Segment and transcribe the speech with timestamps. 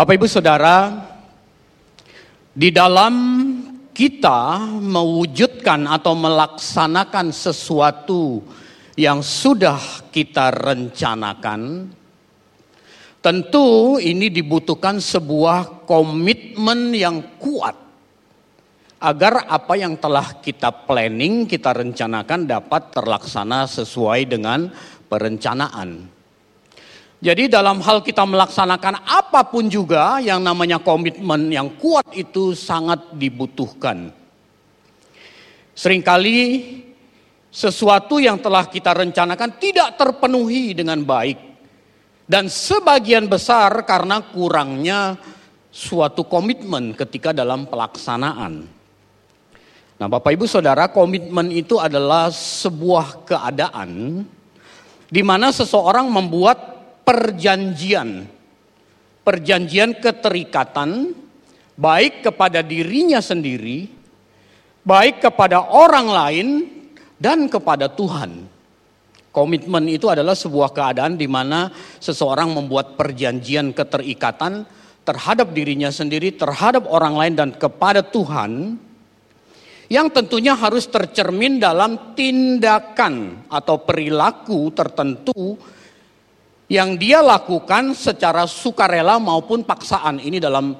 [0.00, 0.96] Bapak Ibu Saudara,
[2.56, 3.14] di dalam
[3.92, 8.40] kita mewujudkan atau melaksanakan sesuatu
[8.96, 11.92] yang sudah kita rencanakan,
[13.20, 17.76] tentu ini dibutuhkan sebuah komitmen yang kuat
[19.04, 24.64] agar apa yang telah kita planning, kita rencanakan dapat terlaksana sesuai dengan
[25.12, 26.19] perencanaan.
[27.20, 33.12] Jadi dalam hal kita melaksanakan apa pun juga yang namanya komitmen yang kuat itu sangat
[33.12, 34.08] dibutuhkan.
[35.76, 36.40] Seringkali
[37.52, 41.36] sesuatu yang telah kita rencanakan tidak terpenuhi dengan baik.
[42.30, 45.18] Dan sebagian besar karena kurangnya
[45.68, 48.64] suatu komitmen ketika dalam pelaksanaan.
[50.00, 54.22] Nah Bapak Ibu Saudara komitmen itu adalah sebuah keadaan
[55.10, 56.69] di mana seseorang membuat
[57.10, 58.22] perjanjian.
[59.26, 61.10] Perjanjian keterikatan
[61.74, 63.90] baik kepada dirinya sendiri,
[64.86, 66.48] baik kepada orang lain
[67.18, 68.46] dan kepada Tuhan.
[69.30, 74.66] Komitmen itu adalah sebuah keadaan di mana seseorang membuat perjanjian keterikatan
[75.02, 78.78] terhadap dirinya sendiri, terhadap orang lain dan kepada Tuhan
[79.90, 85.58] yang tentunya harus tercermin dalam tindakan atau perilaku tertentu
[86.70, 90.22] yang dia lakukan secara sukarela maupun paksaan.
[90.22, 90.78] Ini dalam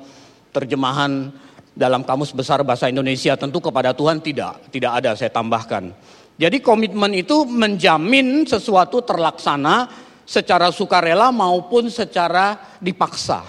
[0.55, 1.34] terjemahan
[1.74, 5.91] dalam kamus besar bahasa Indonesia tentu kepada Tuhan tidak, tidak ada saya tambahkan.
[6.38, 9.91] Jadi komitmen itu menjamin sesuatu terlaksana
[10.22, 13.42] secara sukarela maupun secara dipaksa.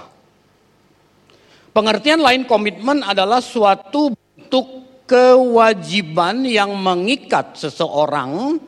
[1.72, 8.60] Pengertian lain komitmen adalah suatu bentuk kewajiban yang mengikat seseorang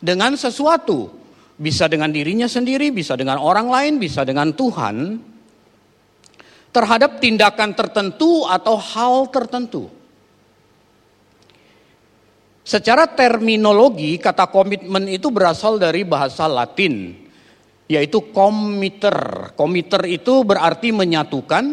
[0.00, 1.17] dengan sesuatu.
[1.58, 5.18] Bisa dengan dirinya sendiri, bisa dengan orang lain, bisa dengan Tuhan.
[6.70, 9.90] Terhadap tindakan tertentu atau hal tertentu.
[12.62, 17.16] Secara terminologi, kata komitmen itu berasal dari bahasa Latin,
[17.88, 19.50] yaitu komiter.
[19.56, 21.64] Komiter itu berarti menyatukan,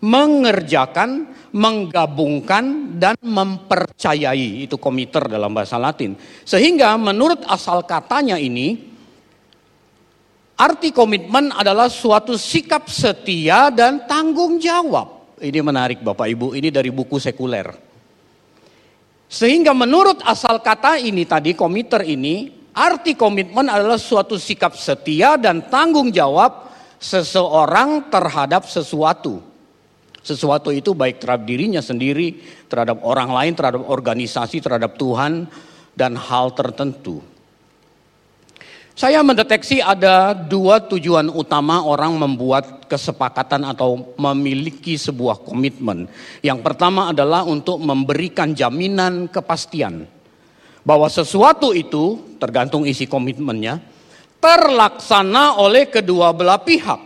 [0.00, 4.64] mengerjakan, menggabungkan, dan mempercayai.
[4.64, 6.16] Itu komiter dalam bahasa Latin.
[6.48, 8.91] Sehingga menurut asal katanya ini,
[10.58, 15.38] Arti komitmen adalah suatu sikap setia dan tanggung jawab.
[15.42, 17.72] Ini menarik Bapak Ibu, ini dari buku sekuler.
[19.32, 25.66] Sehingga menurut asal kata ini tadi, komiter ini, arti komitmen adalah suatu sikap setia dan
[25.72, 26.68] tanggung jawab
[27.00, 29.40] seseorang terhadap sesuatu.
[30.22, 32.38] Sesuatu itu baik terhadap dirinya sendiri,
[32.70, 35.50] terhadap orang lain, terhadap organisasi, terhadap Tuhan,
[35.98, 37.31] dan hal tertentu.
[38.92, 46.04] Saya mendeteksi ada dua tujuan utama orang membuat kesepakatan atau memiliki sebuah komitmen.
[46.44, 50.04] Yang pertama adalah untuk memberikan jaminan kepastian
[50.84, 53.80] bahwa sesuatu itu, tergantung isi komitmennya,
[54.36, 57.00] terlaksana oleh kedua belah pihak.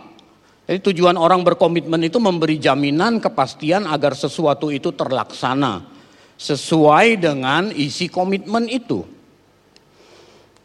[0.67, 5.87] Jadi tujuan orang berkomitmen itu memberi jaminan kepastian agar sesuatu itu terlaksana
[6.35, 9.16] sesuai dengan isi komitmen itu.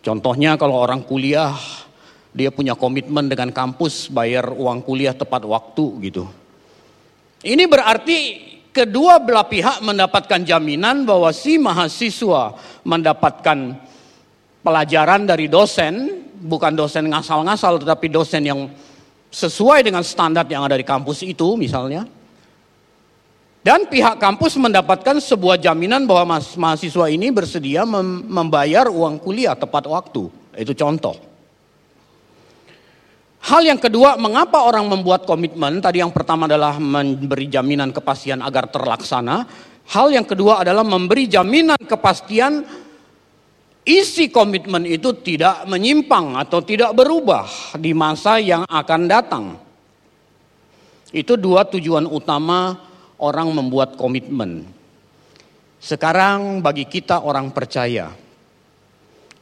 [0.02, 1.54] Contohnya kalau orang kuliah
[2.34, 6.26] dia punya komitmen dengan kampus bayar uang kuliah tepat waktu gitu.
[7.46, 8.18] Ini berarti
[8.74, 13.78] kedua belah pihak mendapatkan jaminan bahwa si mahasiswa mendapatkan
[14.64, 18.60] pelajaran dari dosen, bukan dosen ngasal-ngasal tetapi dosen yang
[19.30, 22.08] sesuai dengan standar yang ada di kampus itu misalnya.
[23.62, 30.26] Dan pihak kampus mendapatkan sebuah jaminan bahwa mahasiswa ini bersedia membayar uang kuliah tepat waktu.
[30.58, 31.14] Itu contoh.
[33.42, 35.78] Hal yang kedua, mengapa orang membuat komitmen?
[35.78, 39.47] Tadi yang pertama adalah memberi jaminan kepastian agar terlaksana.
[39.94, 42.66] Hal yang kedua adalah memberi jaminan kepastian
[43.82, 47.47] isi komitmen itu tidak menyimpang atau tidak berubah
[47.78, 49.44] di masa yang akan datang.
[51.10, 52.91] Itu dua tujuan utama
[53.22, 54.66] orang membuat komitmen.
[55.78, 58.10] Sekarang bagi kita orang percaya,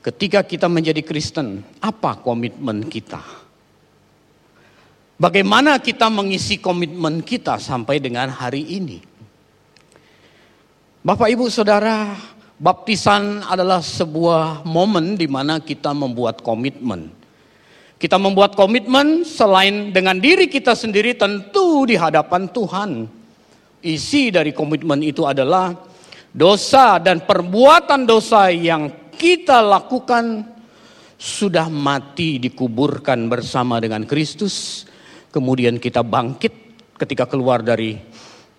[0.05, 3.21] ketika kita menjadi Kristen, apa komitmen kita?
[5.21, 9.05] Bagaimana kita mengisi komitmen kita sampai dengan hari ini?
[11.05, 12.17] Bapak, ibu, saudara,
[12.57, 17.13] baptisan adalah sebuah momen di mana kita membuat komitmen.
[18.01, 23.20] Kita membuat komitmen selain dengan diri kita sendiri, tentu di hadapan Tuhan.
[23.81, 25.73] Isi dari komitmen itu adalah
[26.31, 30.45] dosa dan perbuatan dosa yang kita lakukan
[31.21, 34.85] sudah mati dikuburkan bersama dengan Kristus.
[35.33, 36.53] Kemudian kita bangkit
[36.97, 37.97] ketika keluar dari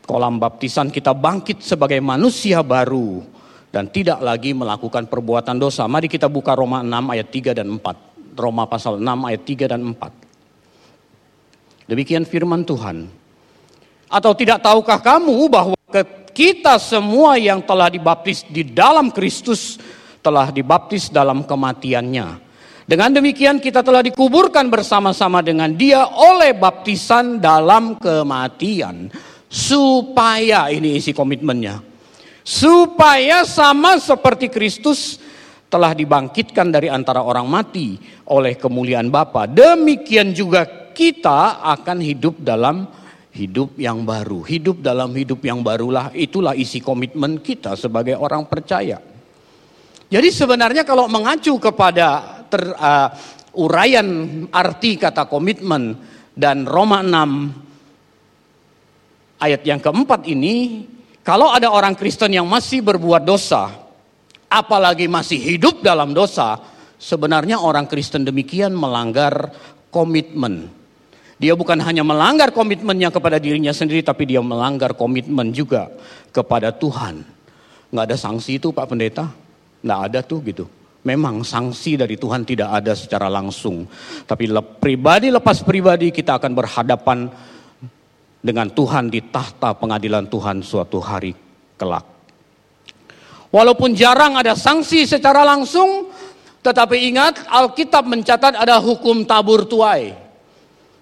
[0.05, 3.21] kolam baptisan kita bangkit sebagai manusia baru
[3.69, 5.85] dan tidak lagi melakukan perbuatan dosa.
[5.85, 8.41] Mari kita buka Roma 6 ayat 3 dan 4.
[8.41, 11.93] Roma pasal 6 ayat 3 dan 4.
[11.93, 13.20] Demikian firman Tuhan.
[14.11, 15.79] Atau tidak tahukah kamu bahwa
[16.35, 19.79] kita semua yang telah dibaptis di dalam Kristus
[20.19, 22.51] telah dibaptis dalam kematiannya.
[22.83, 29.07] Dengan demikian kita telah dikuburkan bersama-sama dengan dia oleh baptisan dalam kematian.
[29.51, 31.83] Supaya, ini isi komitmennya.
[32.43, 35.19] Supaya sama seperti Kristus
[35.71, 37.95] telah dibangkitkan dari antara orang mati
[38.27, 39.47] oleh kemuliaan Bapa.
[39.47, 42.87] Demikian juga kita akan hidup dalam
[43.31, 44.43] hidup yang baru.
[44.43, 48.99] Hidup dalam hidup yang barulah itulah isi komitmen kita sebagai orang percaya.
[50.11, 53.07] Jadi sebenarnya kalau mengacu kepada ter, uh,
[53.55, 54.07] uraian
[54.51, 55.95] arti kata komitmen
[56.35, 60.83] dan Roma 6 ayat yang keempat ini,
[61.23, 63.71] kalau ada orang Kristen yang masih berbuat dosa,
[64.51, 66.59] apalagi masih hidup dalam dosa,
[66.99, 69.55] sebenarnya orang Kristen demikian melanggar
[69.87, 70.80] komitmen.
[71.41, 75.89] Dia bukan hanya melanggar komitmennya kepada dirinya sendiri, tapi dia melanggar komitmen juga
[76.29, 77.25] kepada Tuhan.
[77.89, 79.25] Nggak ada sanksi itu Pak Pendeta?
[79.81, 80.69] Nggak ada tuh gitu.
[81.01, 83.89] Memang sanksi dari Tuhan tidak ada secara langsung.
[84.29, 87.25] Tapi pribadi lepas pribadi kita akan berhadapan
[88.37, 91.33] dengan Tuhan di tahta pengadilan Tuhan suatu hari
[91.73, 92.05] kelak.
[93.49, 96.13] Walaupun jarang ada sanksi secara langsung,
[96.61, 100.20] tetapi ingat Alkitab mencatat ada hukum tabur tuai.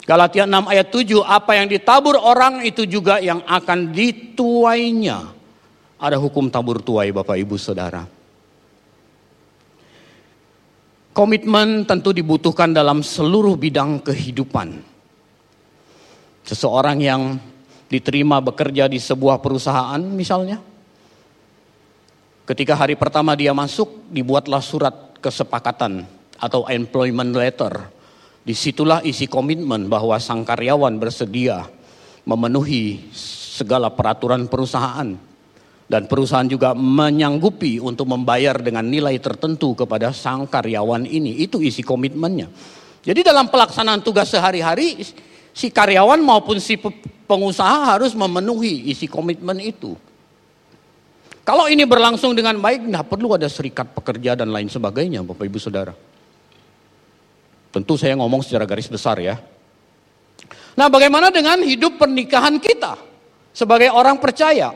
[0.10, 5.38] Galatia 6 ayat 7, apa yang ditabur orang itu juga yang akan dituainya.
[6.02, 8.10] Ada hukum tabur tuai Bapak Ibu Saudara.
[11.14, 14.82] Komitmen tentu dibutuhkan dalam seluruh bidang kehidupan.
[16.42, 17.38] Seseorang yang
[17.86, 20.58] diterima bekerja di sebuah perusahaan misalnya.
[22.50, 26.02] Ketika hari pertama dia masuk, dibuatlah surat kesepakatan
[26.42, 27.99] atau employment letter.
[28.50, 31.70] Di situlah isi komitmen bahwa sang karyawan bersedia
[32.26, 35.06] memenuhi segala peraturan perusahaan
[35.86, 41.46] dan perusahaan juga menyanggupi untuk membayar dengan nilai tertentu kepada sang karyawan ini.
[41.46, 42.50] Itu isi komitmennya.
[43.06, 44.98] Jadi dalam pelaksanaan tugas sehari-hari,
[45.54, 46.74] si karyawan maupun si
[47.30, 49.94] pengusaha harus memenuhi isi komitmen itu.
[51.46, 55.62] Kalau ini berlangsung dengan baik, nggak perlu ada serikat pekerja dan lain sebagainya, Bapak Ibu
[55.62, 56.09] Saudara.
[57.70, 59.38] Tentu saya ngomong secara garis besar ya.
[60.74, 62.98] Nah bagaimana dengan hidup pernikahan kita
[63.54, 64.74] sebagai orang percaya?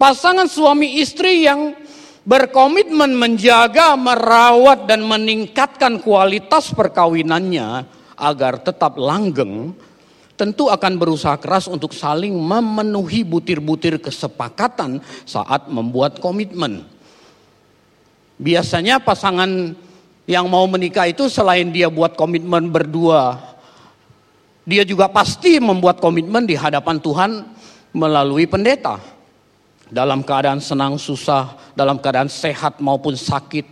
[0.00, 1.76] Pasangan suami istri yang
[2.24, 7.84] berkomitmen menjaga, merawat dan meningkatkan kualitas perkawinannya
[8.20, 9.72] agar tetap langgeng,
[10.40, 16.84] tentu akan berusaha keras untuk saling memenuhi butir-butir kesepakatan saat membuat komitmen.
[18.40, 19.76] Biasanya pasangan
[20.30, 23.34] yang mau menikah itu selain dia buat komitmen berdua,
[24.62, 27.42] dia juga pasti membuat komitmen di hadapan Tuhan
[27.90, 29.02] melalui pendeta
[29.90, 33.66] dalam keadaan senang susah, dalam keadaan sehat maupun sakit,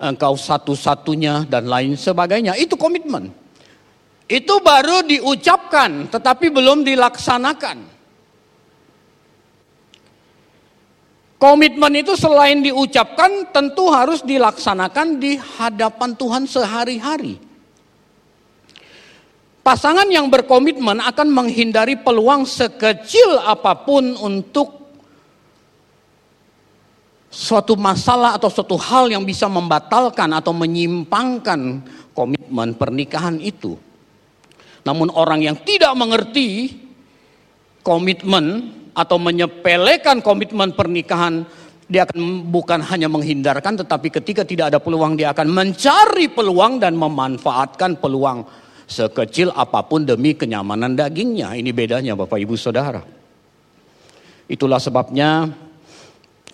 [0.00, 2.56] engkau satu-satunya dan lain sebagainya.
[2.56, 3.28] Itu komitmen.
[4.24, 7.93] Itu baru diucapkan tetapi belum dilaksanakan.
[11.44, 17.36] Komitmen itu selain diucapkan tentu harus dilaksanakan di hadapan Tuhan sehari-hari.
[19.60, 24.88] Pasangan yang berkomitmen akan menghindari peluang sekecil apa pun untuk
[27.28, 31.84] suatu masalah atau suatu hal yang bisa membatalkan atau menyimpangkan
[32.16, 33.76] komitmen pernikahan itu.
[34.80, 36.72] Namun orang yang tidak mengerti
[37.84, 41.42] komitmen atau menyepelekan komitmen pernikahan,
[41.90, 46.96] dia akan bukan hanya menghindarkan tetapi ketika tidak ada peluang dia akan mencari peluang dan
[46.96, 48.46] memanfaatkan peluang
[48.88, 51.52] sekecil apa pun demi kenyamanan dagingnya.
[51.58, 53.04] Ini bedanya Bapak Ibu Saudara.
[54.44, 55.48] Itulah sebabnya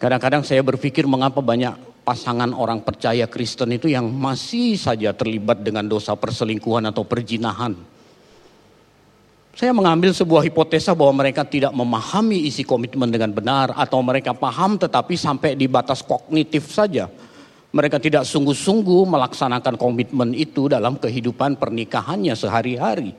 [0.00, 1.76] Kadang-kadang saya berpikir mengapa banyak
[2.08, 7.76] pasangan orang percaya Kristen itu yang masih saja terlibat dengan dosa perselingkuhan atau perjinahan.
[9.50, 14.78] Saya mengambil sebuah hipotesa bahwa mereka tidak memahami isi komitmen dengan benar atau mereka paham
[14.78, 17.10] tetapi sampai di batas kognitif saja.
[17.70, 23.14] Mereka tidak sungguh-sungguh melaksanakan komitmen itu dalam kehidupan pernikahannya sehari-hari.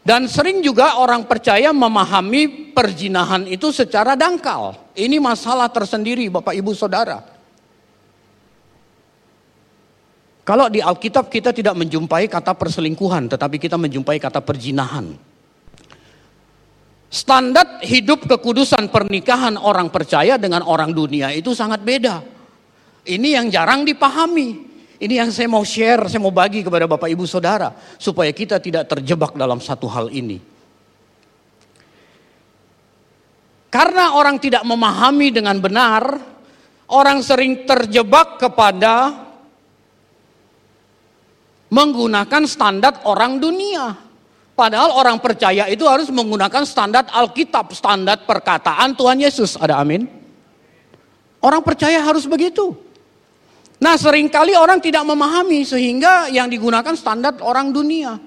[0.00, 4.74] Dan sering juga orang percaya memahami perjinahan itu secara dangkal.
[4.96, 7.39] Ini masalah tersendiri Bapak Ibu Saudara.
[10.50, 15.14] Kalau di Alkitab kita tidak menjumpai kata perselingkuhan, tetapi kita menjumpai kata perjinahan.
[17.06, 22.26] Standar hidup kekudusan pernikahan orang percaya dengan orang dunia itu sangat beda.
[23.06, 24.66] Ini yang jarang dipahami.
[24.98, 27.70] Ini yang saya mau share, saya mau bagi kepada Bapak Ibu Saudara.
[27.94, 30.42] Supaya kita tidak terjebak dalam satu hal ini.
[33.70, 36.18] Karena orang tidak memahami dengan benar,
[36.90, 39.29] orang sering terjebak kepada
[41.70, 43.94] menggunakan standar orang dunia.
[44.58, 49.56] Padahal orang percaya itu harus menggunakan standar Alkitab, standar perkataan Tuhan Yesus.
[49.56, 50.04] Ada amin?
[51.40, 52.76] Orang percaya harus begitu.
[53.80, 58.20] Nah sering kali orang tidak memahami sehingga yang digunakan standar orang dunia.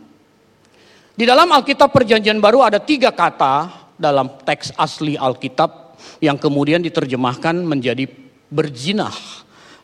[1.13, 7.53] Di dalam Alkitab perjanjian baru ada tiga kata dalam teks asli Alkitab yang kemudian diterjemahkan
[7.61, 8.09] menjadi
[8.49, 9.13] berjinah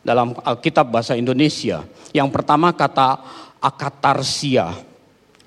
[0.02, 1.86] dalam Alkitab bahasa Indonesia.
[2.10, 3.22] Yang pertama kata
[3.60, 4.72] akatarsia.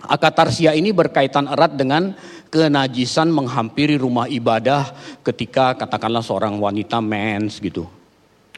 [0.03, 2.13] Akatarsia ini berkaitan erat dengan
[2.53, 4.93] kenajisan menghampiri rumah ibadah
[5.25, 7.89] ketika katakanlah seorang wanita mens gitu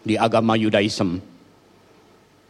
[0.04, 1.18] di agama Yudaism.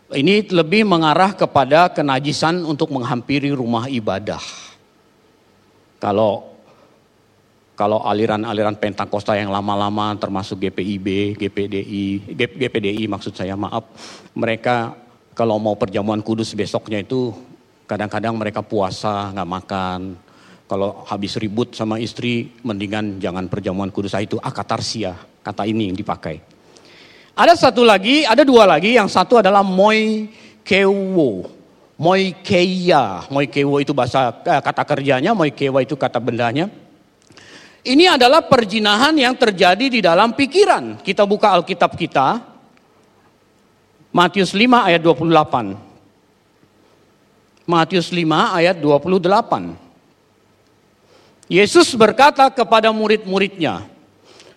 [0.05, 4.41] Ini lebih mengarah kepada kenajisan untuk menghampiri rumah ibadah.
[5.97, 6.55] Kalau
[7.75, 12.05] kalau aliran-aliran Pentakosta yang lama-lama termasuk GPIB, GPDI,
[12.39, 13.83] GPDI maksud saya maaf,
[14.31, 14.95] mereka
[15.35, 17.35] kalau mau perjamuan kudus besoknya itu
[17.85, 20.01] kadang-kadang mereka puasa nggak makan.
[20.65, 24.17] Kalau habis ribut sama istri, mendingan jangan perjamuan kudus.
[24.17, 25.13] Ah, itu akatarsia,
[25.45, 26.41] kata ini yang dipakai.
[27.37, 28.97] Ada satu lagi, ada dua lagi.
[28.97, 30.25] Yang satu adalah moi
[30.65, 31.51] kewo.
[31.99, 33.29] Moi keya.
[33.29, 36.71] Moi kewo itu bahasa eh, kata kerjanya, moi kewa itu kata bendanya.
[37.85, 41.05] Ini adalah perjinahan yang terjadi di dalam pikiran.
[41.05, 42.54] Kita buka Alkitab kita.
[44.15, 45.75] Matius 5 ayat 28.
[47.67, 49.75] Matius 5 ayat 28.
[51.51, 53.83] Yesus berkata kepada murid-muridnya,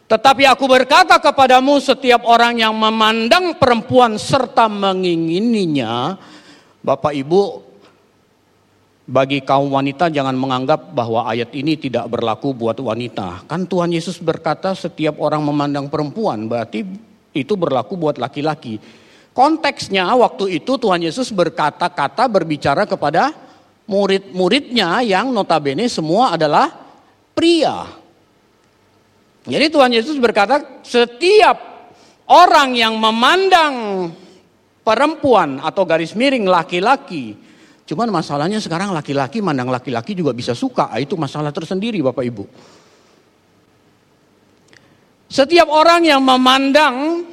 [0.07, 6.15] tetapi aku berkata kepadamu setiap orang yang memandang perempuan serta mengingininya,
[6.79, 7.67] Bapak Ibu
[9.11, 13.50] bagi kaum wanita jangan menganggap bahwa ayat ini tidak berlaku buat wanita.
[13.50, 16.87] Kan Tuhan Yesus berkata setiap orang memandang perempuan, berarti
[17.35, 19.08] itu berlaku buat laki-laki.
[19.38, 23.30] Konteksnya waktu itu Tuhan Yesus berkata-kata berbicara kepada
[23.87, 26.75] murid-muridnya yang notabene semua adalah
[27.38, 27.87] pria.
[29.47, 31.54] Jadi Tuhan Yesus berkata setiap
[32.26, 34.11] orang yang memandang
[34.83, 37.38] perempuan atau garis miring laki-laki
[37.88, 40.92] Cuman masalahnya sekarang laki-laki mandang laki-laki juga bisa suka.
[40.92, 42.45] Ah, itu masalah tersendiri Bapak Ibu.
[45.33, 47.25] Setiap orang yang memandang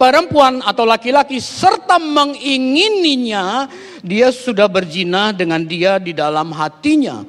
[0.00, 3.68] perempuan atau laki-laki serta mengingininya,
[4.00, 7.20] dia sudah berzina dengan dia di dalam hatinya.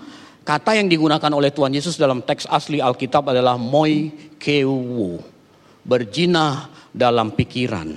[0.47, 4.07] Kata yang digunakan oleh Tuhan Yesus dalam teks asli Alkitab adalah moi
[4.39, 5.19] kewu.
[5.83, 7.89] Berzina dalam pikiran.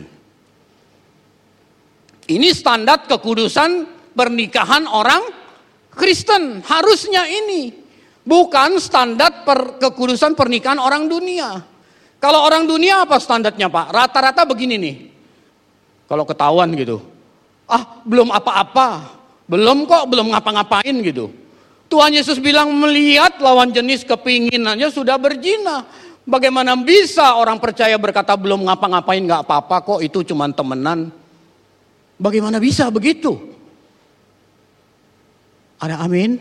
[2.25, 5.23] Ini standar kekudusan pernikahan orang
[5.95, 6.65] Kristen.
[6.67, 7.71] Harusnya ini.
[8.25, 11.74] Bukan standar per, kekudusan pernikahan orang dunia.
[12.25, 13.93] Kalau orang dunia apa standarnya Pak?
[13.93, 14.97] Rata-rata begini nih.
[16.09, 17.05] Kalau ketahuan gitu.
[17.69, 19.13] Ah belum apa-apa.
[19.45, 21.29] Belum kok, belum ngapa-ngapain gitu.
[21.93, 25.85] Tuhan Yesus bilang melihat lawan jenis kepinginannya sudah berzina.
[26.25, 31.13] Bagaimana bisa orang percaya berkata belum ngapa-ngapain nggak apa-apa kok itu cuma temenan.
[32.17, 33.37] Bagaimana bisa begitu?
[35.77, 36.41] Ada amin?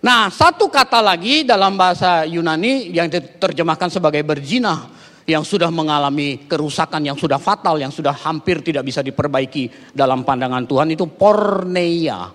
[0.00, 4.88] Nah, satu kata lagi dalam bahasa Yunani yang diterjemahkan sebagai berzina
[5.28, 10.64] yang sudah mengalami kerusakan yang sudah fatal, yang sudah hampir tidak bisa diperbaiki dalam pandangan
[10.64, 12.32] Tuhan itu porneia.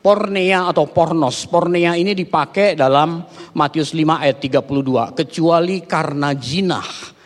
[0.00, 1.44] Pornea atau pornos.
[1.50, 3.26] Pornea ini dipakai dalam
[3.58, 5.18] Matius 5 ayat 32.
[5.18, 7.16] Kecuali karena jinah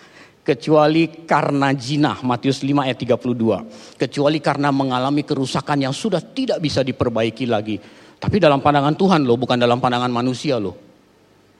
[0.40, 6.80] kecuali karena jinah Matius 5 ayat 32 kecuali karena mengalami kerusakan yang sudah tidak bisa
[6.80, 7.76] diperbaiki lagi
[8.20, 10.76] tapi dalam pandangan Tuhan loh bukan dalam pandangan manusia loh.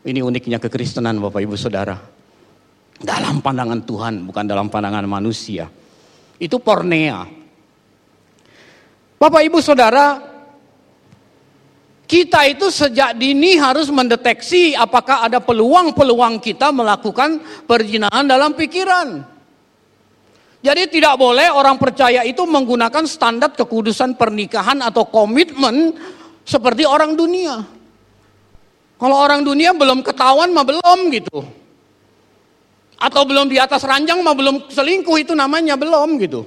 [0.04, 1.96] Ini uniknya kekristenan Bapak Ibu Saudara.
[3.00, 5.72] Dalam pandangan Tuhan bukan dalam pandangan manusia.
[6.36, 7.24] Itu pornea.
[9.16, 10.20] Bapak Ibu Saudara
[12.04, 19.24] kita itu sejak dini harus mendeteksi apakah ada peluang-peluang kita melakukan perjinahan dalam pikiran.
[20.60, 25.96] Jadi tidak boleh orang percaya itu menggunakan standar kekudusan pernikahan atau komitmen
[26.50, 27.62] seperti orang dunia.
[28.98, 31.46] Kalau orang dunia belum ketahuan mah belum gitu.
[33.00, 36.44] Atau belum di atas ranjang mah belum selingkuh itu namanya belum gitu.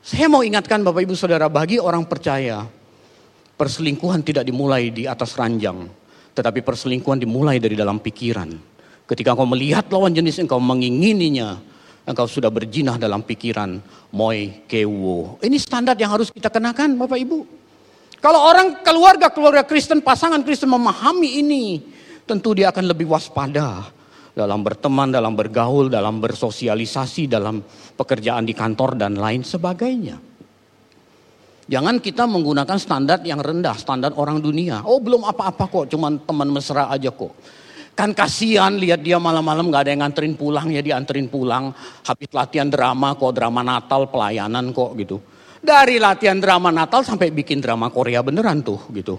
[0.00, 2.64] Saya mau ingatkan Bapak Ibu Saudara, bagi orang percaya,
[3.58, 5.86] perselingkuhan tidak dimulai di atas ranjang,
[6.34, 8.50] tetapi perselingkuhan dimulai dari dalam pikiran.
[9.06, 11.60] Ketika engkau melihat lawan jenis engkau mengingininya,
[12.08, 13.78] engkau sudah berjinah dalam pikiran,
[14.10, 15.38] moi kewo.
[15.38, 17.61] Ini standar yang harus kita kenakan Bapak Ibu.
[18.22, 21.82] Kalau orang keluarga-keluarga Kristen, pasangan Kristen memahami ini,
[22.22, 23.90] tentu dia akan lebih waspada
[24.30, 27.58] dalam berteman, dalam bergaul, dalam bersosialisasi, dalam
[27.98, 30.22] pekerjaan di kantor dan lain sebagainya.
[31.66, 34.86] Jangan kita menggunakan standar yang rendah, standar orang dunia.
[34.86, 37.34] Oh belum apa-apa kok, cuman teman mesra aja kok.
[37.98, 41.74] Kan kasihan lihat dia malam-malam gak ada yang nganterin pulang, ya dianterin pulang.
[42.06, 45.18] Habis latihan drama kok, drama Natal, pelayanan kok gitu.
[45.62, 49.14] Dari latihan drama Natal sampai bikin drama Korea beneran tuh gitu.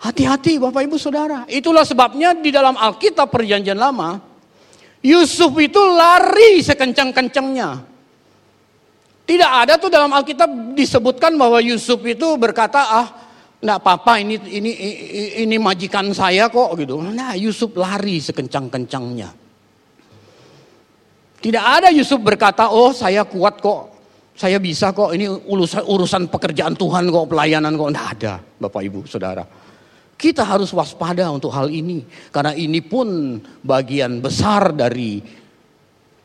[0.00, 1.44] Hati-hati Bapak Ibu Saudara.
[1.44, 4.16] Itulah sebabnya di dalam Alkitab perjanjian lama,
[5.04, 7.84] Yusuf itu lari sekencang-kencangnya.
[9.22, 13.06] Tidak ada tuh dalam Alkitab disebutkan bahwa Yusuf itu berkata, ah
[13.62, 14.72] enggak apa-apa ini, ini,
[15.46, 16.98] ini, majikan saya kok gitu.
[16.98, 19.30] Nah Yusuf lari sekencang-kencangnya.
[21.38, 23.91] Tidak ada Yusuf berkata, oh saya kuat kok.
[24.42, 27.94] Saya bisa kok, ini urusan, urusan pekerjaan Tuhan kok, pelayanan kok.
[27.94, 29.46] Tidak ada Bapak Ibu Saudara.
[30.18, 32.02] Kita harus waspada untuk hal ini.
[32.34, 35.22] Karena ini pun bagian besar dari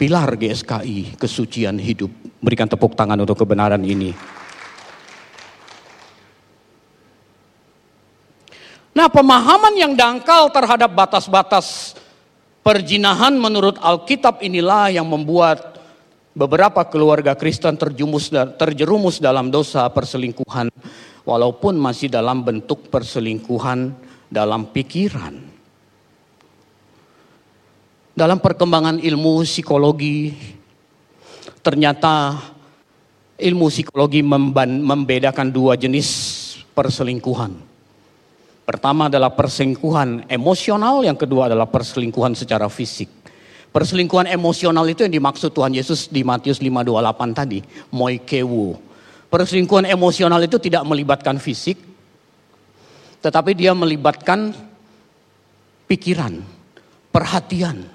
[0.02, 2.10] pilar GSKI, kesucian hidup.
[2.42, 4.10] Berikan tepuk tangan untuk kebenaran ini.
[8.98, 11.94] Nah pemahaman yang dangkal terhadap batas-batas
[12.66, 15.77] perjinahan menurut Alkitab inilah yang membuat
[16.38, 18.30] beberapa keluarga Kristen terjumus,
[18.62, 20.70] terjerumus dalam dosa perselingkuhan
[21.26, 23.98] walaupun masih dalam bentuk perselingkuhan
[24.30, 25.34] dalam pikiran.
[28.14, 30.34] Dalam perkembangan ilmu psikologi,
[31.62, 32.38] ternyata
[33.38, 36.10] ilmu psikologi membedakan dua jenis
[36.74, 37.54] perselingkuhan.
[38.66, 43.27] Pertama adalah perselingkuhan emosional, yang kedua adalah perselingkuhan secara fisik.
[43.72, 47.60] Perselingkuhan emosional itu yang dimaksud Tuhan Yesus di Matius 528 tadi,
[47.94, 48.88] moikewu,
[49.28, 51.76] Perselingkuhan emosional itu tidak melibatkan fisik,
[53.20, 54.56] tetapi dia melibatkan
[55.84, 56.40] pikiran,
[57.12, 57.92] perhatian.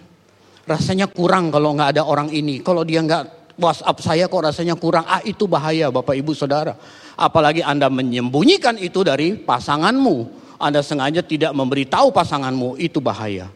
[0.68, 2.61] Rasanya kurang kalau nggak ada orang ini.
[2.61, 5.08] Kalau dia nggak WhatsApp saya kok rasanya kurang.
[5.08, 6.76] Ah itu bahaya Bapak Ibu Saudara.
[7.16, 10.44] Apalagi Anda menyembunyikan itu dari pasanganmu.
[10.61, 13.48] Anda sengaja tidak memberitahu pasanganmu itu bahaya.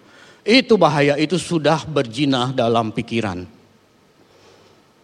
[0.46, 3.42] Itu bahaya, itu sudah berjinah dalam pikiran.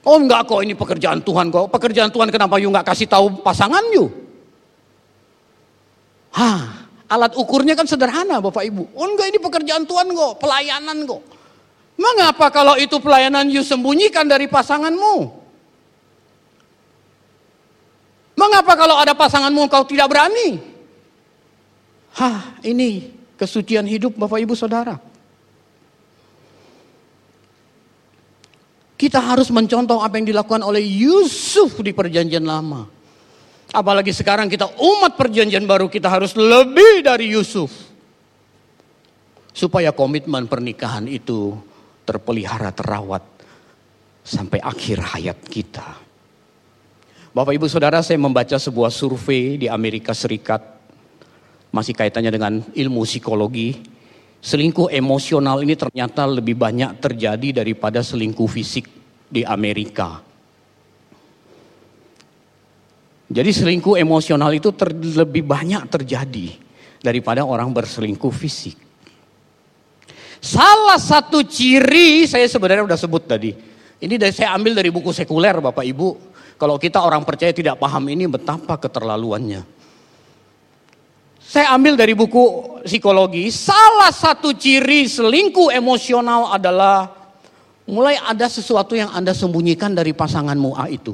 [0.07, 1.67] Oh enggak kok ini pekerjaan Tuhan kok.
[1.67, 4.07] Pekerjaan Tuhan kenapa you enggak kasih tahu pasangan you?
[6.31, 8.95] Hah, alat ukurnya kan sederhana Bapak Ibu.
[8.95, 11.23] Oh enggak ini pekerjaan Tuhan kok, pelayanan kok.
[11.99, 15.43] Mengapa kalau itu pelayanan you sembunyikan dari pasanganmu?
[18.39, 20.59] Mengapa kalau ada pasanganmu kau tidak berani?
[22.15, 25.12] Hah, ini kesucian hidup Bapak Ibu Saudara.
[29.03, 32.87] Kita harus mencontoh apa yang dilakukan oleh Yusuf di perjanjian lama.
[33.75, 37.75] Apalagi sekarang kita umat perjanjian baru kita harus lebih dari Yusuf.
[39.51, 41.51] Supaya komitmen pernikahan itu
[42.07, 43.27] terpelihara, terawat
[44.23, 45.99] sampai akhir hayat kita.
[47.35, 50.63] Bapak Ibu Saudara saya membaca sebuah survei di Amerika Serikat.
[51.75, 53.83] Masih kaitannya dengan ilmu psikologi
[54.43, 58.91] Selingkuh emosional ini ternyata lebih banyak terjadi daripada selingkuh fisik
[59.31, 60.19] di Amerika.
[63.31, 66.59] Jadi selingkuh emosional itu ter, lebih banyak terjadi
[66.99, 68.75] daripada orang berselingkuh fisik.
[70.43, 73.55] Salah satu ciri saya sebenarnya sudah sebut tadi.
[74.03, 76.09] Ini dari saya ambil dari buku sekuler Bapak Ibu.
[76.59, 79.82] Kalau kita orang percaya tidak paham ini betapa keterlaluannya.
[81.43, 87.11] Saya ambil dari buku psikologi, salah satu ciri selingkuh emosional adalah
[87.87, 91.13] mulai ada sesuatu yang Anda sembunyikan dari pasanganmu A itu.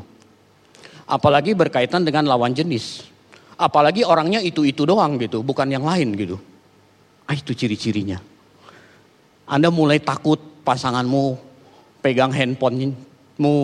[1.08, 3.02] Apalagi berkaitan dengan lawan jenis.
[3.58, 6.36] Apalagi orangnya itu-itu doang gitu, bukan yang lain gitu.
[7.26, 8.22] Ah itu ciri-cirinya.
[9.48, 11.34] Anda mulai takut pasanganmu
[12.04, 13.58] pegang handphonemu,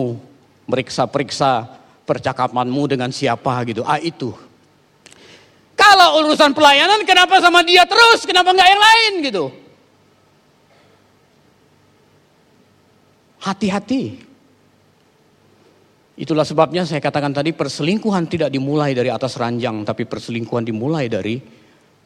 [0.67, 1.69] meriksa-periksa
[2.03, 3.87] percakapanmu dengan siapa gitu.
[3.87, 4.35] Ah itu
[5.85, 9.45] kalau urusan pelayanan kenapa sama dia terus, kenapa nggak yang lain gitu.
[13.45, 14.25] Hati-hati.
[16.15, 21.37] Itulah sebabnya saya katakan tadi perselingkuhan tidak dimulai dari atas ranjang, tapi perselingkuhan dimulai dari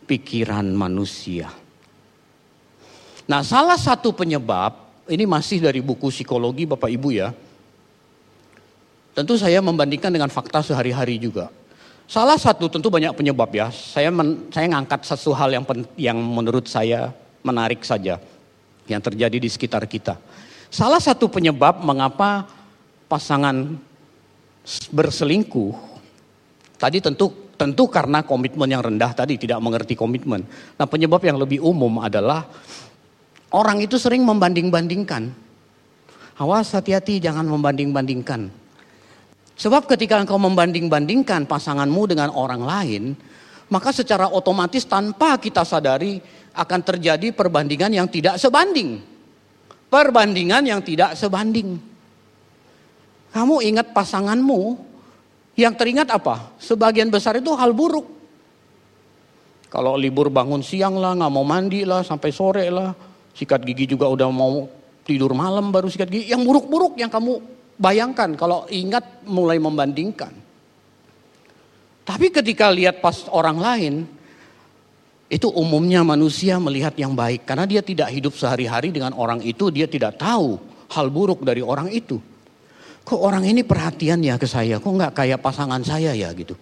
[0.03, 1.47] pikiran manusia.
[3.29, 7.29] Nah salah satu penyebab, ini masih dari buku psikologi Bapak Ibu ya.
[9.13, 11.53] Tentu saya membandingkan dengan fakta sehari-hari juga.
[12.09, 13.69] Salah satu tentu banyak penyebab ya.
[13.69, 17.13] Saya men, saya ngangkat satu hal yang pen, yang menurut saya
[17.45, 18.17] menarik saja
[18.89, 20.17] yang terjadi di sekitar kita.
[20.73, 22.49] Salah satu penyebab mengapa
[23.05, 23.77] pasangan
[24.89, 25.77] berselingkuh
[26.81, 30.41] tadi tentu tentu karena komitmen yang rendah tadi tidak mengerti komitmen.
[30.81, 32.49] Nah, penyebab yang lebih umum adalah
[33.53, 35.29] orang itu sering membanding-bandingkan.
[36.41, 38.58] Awas hati-hati jangan membanding-bandingkan.
[39.59, 43.03] Sebab ketika engkau membanding-bandingkan pasanganmu dengan orang lain,
[43.67, 46.15] maka secara otomatis tanpa kita sadari
[46.55, 49.03] akan terjadi perbandingan yang tidak sebanding.
[49.91, 51.75] Perbandingan yang tidak sebanding.
[53.35, 54.79] Kamu ingat pasanganmu,
[55.59, 56.55] yang teringat apa?
[56.55, 58.07] Sebagian besar itu hal buruk.
[59.67, 62.95] Kalau libur bangun siang lah, nggak mau mandi lah, sampai sore lah.
[63.35, 64.71] Sikat gigi juga udah mau
[65.03, 66.31] tidur malam baru sikat gigi.
[66.31, 70.35] Yang buruk-buruk yang kamu Bayangkan kalau ingat mulai membandingkan.
[72.03, 73.93] Tapi ketika lihat pas orang lain,
[75.31, 77.47] itu umumnya manusia melihat yang baik.
[77.47, 80.59] Karena dia tidak hidup sehari-hari dengan orang itu, dia tidak tahu
[80.91, 82.19] hal buruk dari orang itu.
[83.05, 86.57] Kok orang ini perhatian ya ke saya, kok nggak kayak pasangan saya ya gitu.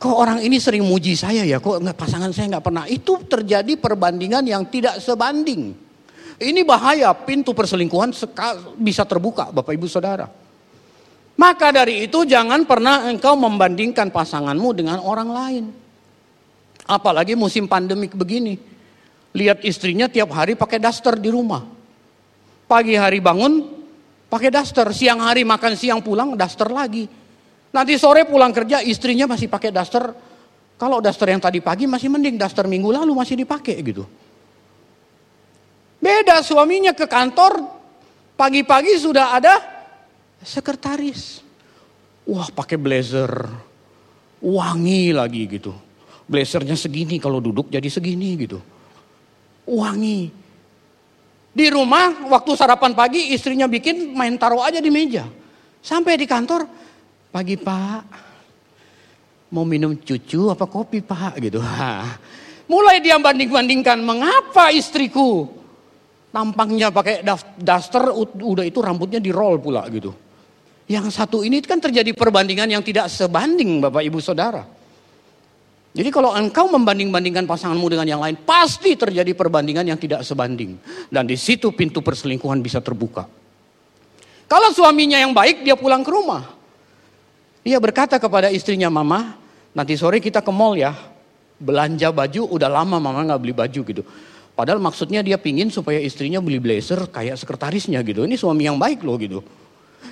[0.00, 2.84] Kok orang ini sering muji saya ya, kok nggak pasangan saya nggak pernah.
[2.90, 5.83] Itu terjadi perbandingan yang tidak sebanding.
[6.38, 8.10] Ini bahaya, pintu perselingkuhan
[8.78, 10.26] bisa terbuka Bapak Ibu Saudara.
[11.34, 15.64] Maka dari itu jangan pernah engkau membandingkan pasanganmu dengan orang lain.
[16.86, 18.54] Apalagi musim pandemik begini.
[19.34, 21.66] Lihat istrinya tiap hari pakai daster di rumah.
[22.70, 23.66] Pagi hari bangun
[24.30, 27.06] pakai daster, siang hari makan siang pulang daster lagi.
[27.74, 30.14] Nanti sore pulang kerja istrinya masih pakai daster.
[30.78, 34.06] Kalau daster yang tadi pagi masih mending, daster minggu lalu masih dipakai gitu.
[36.04, 37.64] Beda suaminya ke kantor,
[38.36, 39.56] pagi-pagi sudah ada
[40.44, 41.40] sekretaris.
[42.28, 43.32] Wah pakai blazer,
[44.44, 45.72] wangi lagi gitu.
[46.28, 48.60] Blazernya segini kalau duduk jadi segini gitu.
[49.64, 50.28] Wangi.
[51.56, 55.24] Di rumah waktu sarapan pagi istrinya bikin main taruh aja di meja.
[55.80, 56.68] Sampai di kantor,
[57.32, 58.04] pagi pak,
[59.56, 61.64] mau minum cucu apa kopi pak gitu.
[62.72, 65.63] Mulai dia banding-bandingkan, mengapa istriku
[66.34, 67.22] tampangnya pakai
[67.62, 70.10] daster, udah itu rambutnya di roll pula gitu.
[70.90, 74.66] Yang satu ini kan terjadi perbandingan yang tidak sebanding Bapak Ibu Saudara.
[75.94, 80.74] Jadi kalau engkau membanding-bandingkan pasanganmu dengan yang lain, pasti terjadi perbandingan yang tidak sebanding.
[81.06, 83.30] Dan di situ pintu perselingkuhan bisa terbuka.
[84.50, 86.50] Kalau suaminya yang baik, dia pulang ke rumah.
[87.62, 89.38] Dia berkata kepada istrinya, Mama,
[89.70, 90.92] nanti sore kita ke mall ya.
[91.62, 94.02] Belanja baju, udah lama mama nggak beli baju gitu.
[94.54, 98.22] Padahal maksudnya dia pingin supaya istrinya beli blazer kayak sekretarisnya gitu.
[98.22, 99.42] Ini suami yang baik loh gitu.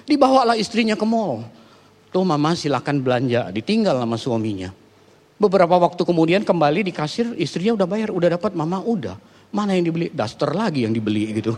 [0.03, 1.47] Dibawalah istrinya ke mall.
[2.11, 3.55] Tuh mama silakan belanja.
[3.55, 4.75] Ditinggal sama suaminya.
[5.39, 8.11] Beberapa waktu kemudian kembali di kasir istrinya udah bayar.
[8.11, 9.15] Udah dapat mama udah.
[9.55, 10.11] Mana yang dibeli?
[10.11, 11.55] Daster lagi yang dibeli gitu.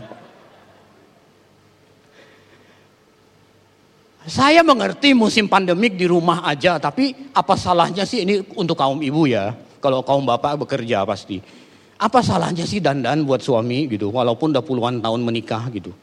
[4.29, 6.77] Saya mengerti musim pandemik di rumah aja.
[6.77, 9.57] Tapi apa salahnya sih ini untuk kaum ibu ya.
[9.81, 11.64] Kalau kaum bapak bekerja pasti.
[11.95, 15.95] Apa salahnya sih dandan buat suami gitu, walaupun udah puluhan tahun menikah gitu.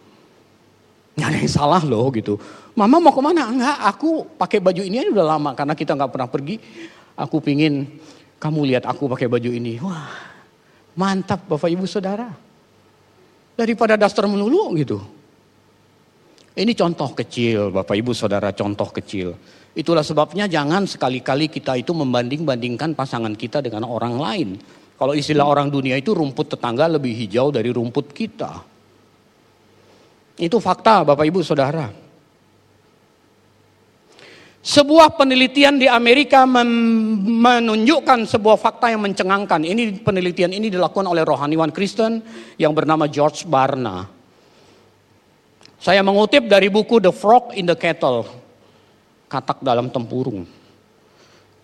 [1.13, 2.41] Nggak ada yang salah loh gitu.
[2.73, 3.53] Mama mau ke mana?
[3.53, 6.57] Enggak, aku pakai baju ini aja udah lama karena kita nggak pernah pergi.
[7.13, 7.85] Aku pingin
[8.41, 9.77] kamu lihat aku pakai baju ini.
[9.85, 10.09] Wah,
[10.97, 12.33] mantap Bapak Ibu Saudara.
[13.53, 14.97] Daripada daster melulu gitu.
[16.57, 19.37] Ini contoh kecil Bapak Ibu Saudara, contoh kecil.
[19.77, 24.49] Itulah sebabnya jangan sekali-kali kita itu membanding-bandingkan pasangan kita dengan orang lain.
[25.03, 28.63] Kalau istilah orang dunia itu rumput tetangga lebih hijau dari rumput kita.
[30.39, 31.91] Itu fakta Bapak Ibu Saudara.
[34.63, 39.67] Sebuah penelitian di Amerika menunjukkan sebuah fakta yang mencengangkan.
[39.67, 42.23] Ini penelitian ini dilakukan oleh rohaniwan Kristen
[42.55, 44.07] yang bernama George Barna.
[45.83, 48.23] Saya mengutip dari buku The Frog in the Kettle.
[49.27, 50.62] Katak dalam tempurung.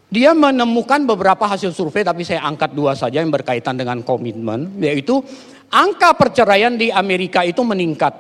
[0.09, 5.21] Dia menemukan beberapa hasil survei, tapi saya angkat dua saja yang berkaitan dengan komitmen, yaitu
[5.69, 8.17] angka perceraian di Amerika itu meningkat.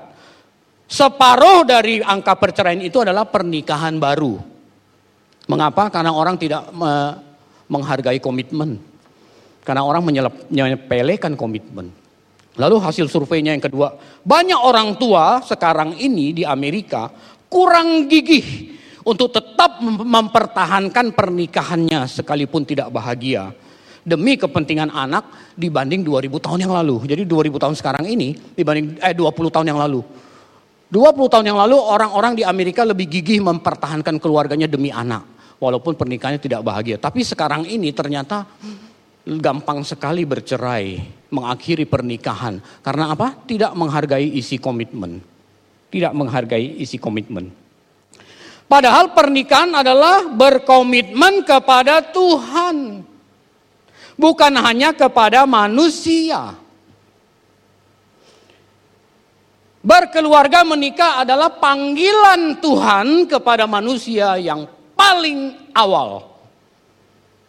[0.84, 4.36] Separuh dari angka perceraian itu adalah pernikahan baru.
[5.48, 5.88] Mengapa?
[5.88, 7.24] Karena orang tidak me
[7.68, 8.80] menghargai komitmen.
[9.64, 10.00] Karena orang
[10.48, 11.92] menyepelekan komitmen.
[12.56, 17.12] Lalu hasil surveinya yang kedua, banyak orang tua sekarang ini di Amerika
[17.48, 18.77] kurang gigih
[19.08, 23.56] untuk tetap mempertahankan pernikahannya sekalipun tidak bahagia
[24.04, 27.08] demi kepentingan anak dibanding 2000 tahun yang lalu.
[27.08, 30.04] Jadi 2000 tahun sekarang ini dibanding eh 20 tahun yang lalu.
[30.88, 35.24] 20 tahun yang lalu orang-orang di Amerika lebih gigih mempertahankan keluarganya demi anak.
[35.58, 36.96] Walaupun pernikahannya tidak bahagia.
[37.02, 38.46] Tapi sekarang ini ternyata
[39.26, 41.02] gampang sekali bercerai,
[41.34, 42.62] mengakhiri pernikahan.
[42.80, 43.34] Karena apa?
[43.34, 45.18] Tidak menghargai isi komitmen.
[45.90, 47.67] Tidak menghargai isi komitmen.
[48.68, 53.00] Padahal pernikahan adalah berkomitmen kepada Tuhan.
[54.20, 56.52] Bukan hanya kepada manusia.
[59.80, 66.28] Berkeluarga menikah adalah panggilan Tuhan kepada manusia yang paling awal.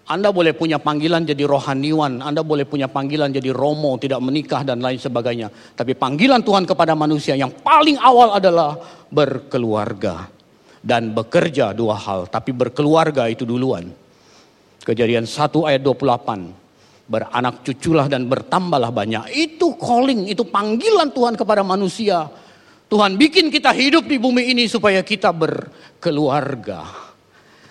[0.08, 4.79] Anda boleh punya panggilan jadi rohaniwan, Anda boleh punya panggilan jadi romo, tidak menikah dan
[4.79, 5.51] lain sebagainya.
[5.51, 8.79] Tapi panggilan Tuhan kepada manusia yang paling awal adalah
[9.12, 10.38] berkeluarga.
[10.80, 13.92] Dan bekerja dua hal, tapi berkeluarga itu duluan.
[14.80, 19.34] Kejadian 1 ayat 28 beranak cuculah dan bertambahlah banyak.
[19.34, 22.30] Itu calling, itu panggilan Tuhan kepada manusia.
[22.89, 27.10] Tuhan bikin kita hidup di bumi ini supaya kita berkeluarga.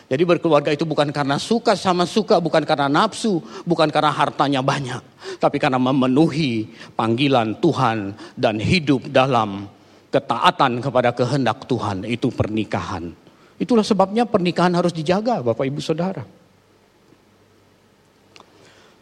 [0.08, 5.04] Jadi berkeluarga itu bukan karena suka sama suka, bukan karena nafsu, bukan karena hartanya banyak.
[5.36, 6.64] Tapi karena memenuhi
[6.96, 9.68] panggilan Tuhan dan hidup dalam
[10.08, 12.04] ketaatan kepada kehendak Tuhan.
[12.04, 13.12] Itu pernikahan.
[13.58, 16.22] Itulah sebabnya pernikahan harus dijaga Bapak Ibu Saudara.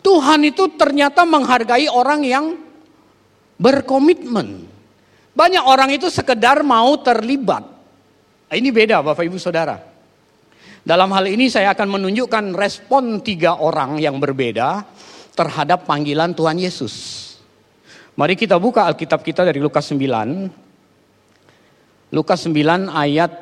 [0.01, 2.45] Tuhan itu ternyata menghargai orang yang
[3.59, 4.64] berkomitmen.
[5.37, 7.66] Banyak orang itu sekedar mau terlibat.
[8.49, 9.77] Ini beda Bapak Ibu Saudara.
[10.87, 14.87] Dalam hal ini saya akan menunjukkan respon tiga orang yang berbeda
[15.35, 16.95] terhadap panggilan Tuhan Yesus.
[18.14, 20.65] Mari kita buka Alkitab kita dari Lukas 9.
[22.14, 23.33] Lukas 9 ayat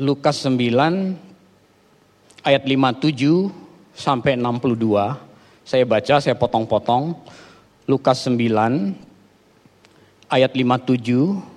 [0.00, 0.56] Lukas 9
[2.40, 3.52] ayat 57
[3.92, 5.12] sampai 62.
[5.62, 7.14] Saya baca, saya potong-potong.
[7.84, 8.96] Lukas 9
[10.32, 11.52] ayat 57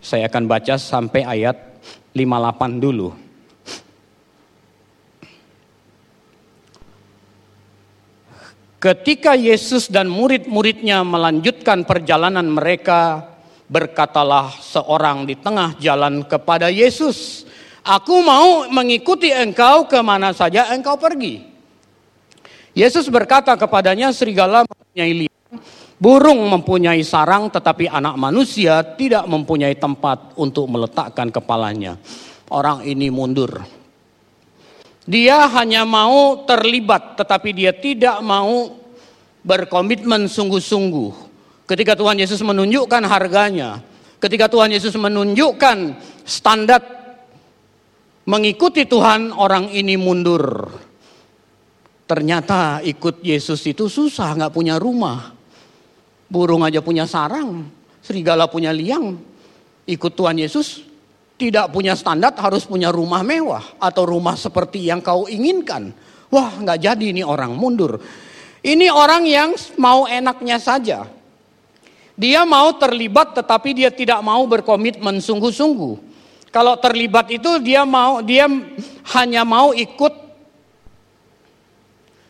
[0.00, 1.58] saya akan baca sampai ayat
[2.16, 3.12] 58 dulu.
[8.80, 13.28] Ketika Yesus dan murid-muridnya melanjutkan perjalanan mereka,
[13.68, 17.44] berkatalah seorang di tengah jalan kepada Yesus,
[17.80, 21.48] Aku mau mengikuti engkau ke mana saja engkau pergi.
[22.76, 25.56] Yesus berkata kepadanya, serigala mempunyai liang,
[25.96, 31.96] burung mempunyai sarang, tetapi anak manusia tidak mempunyai tempat untuk meletakkan kepalanya.
[32.52, 33.79] Orang ini mundur.
[35.08, 38.76] Dia hanya mau terlibat, tetapi dia tidak mau
[39.40, 41.32] berkomitmen sungguh-sungguh.
[41.64, 43.80] Ketika Tuhan Yesus menunjukkan harganya,
[44.20, 47.00] ketika Tuhan Yesus menunjukkan standar
[48.30, 50.70] Mengikuti Tuhan orang ini mundur.
[52.06, 55.34] Ternyata ikut Yesus itu susah, nggak punya rumah.
[56.30, 57.66] Burung aja punya sarang,
[57.98, 59.18] serigala punya liang.
[59.82, 60.84] Ikut Tuhan Yesus
[61.40, 65.96] tidak punya standar harus punya rumah mewah atau rumah seperti yang kau inginkan.
[66.28, 67.96] Wah nggak jadi ini orang mundur.
[68.60, 71.08] Ini orang yang mau enaknya saja.
[72.20, 76.12] Dia mau terlibat tetapi dia tidak mau berkomitmen sungguh-sungguh.
[76.52, 78.44] Kalau terlibat itu dia mau dia
[79.16, 80.12] hanya mau ikut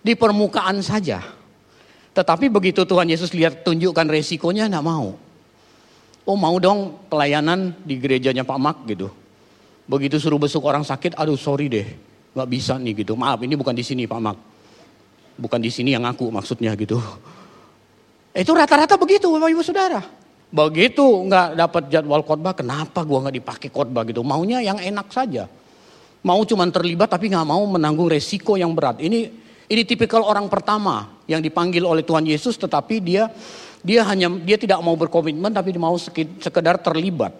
[0.07, 1.18] di permukaan saja.
[2.14, 5.18] Tetapi begitu Tuhan Yesus lihat tunjukkan resikonya enggak mau.
[6.31, 9.11] Oh mau dong pelayanan di gerejanya Pak Mak gitu.
[9.90, 11.83] Begitu suruh besuk orang sakit, aduh sorry deh,
[12.38, 13.19] nggak bisa nih gitu.
[13.19, 14.38] Maaf ini bukan di sini Pak Mak,
[15.35, 17.03] bukan di sini yang aku maksudnya gitu.
[18.31, 19.99] Itu rata-rata begitu Bapak Ibu Saudara.
[20.55, 24.23] Begitu nggak dapat jadwal khotbah, kenapa gua nggak dipakai khotbah gitu?
[24.23, 25.51] Maunya yang enak saja.
[26.23, 29.03] Mau cuma terlibat tapi nggak mau menanggung resiko yang berat.
[29.03, 29.27] Ini
[29.66, 33.27] ini tipikal orang pertama yang dipanggil oleh Tuhan Yesus, tetapi dia
[33.81, 37.33] dia hanya dia tidak mau berkomitmen tapi mau sekedar terlibat.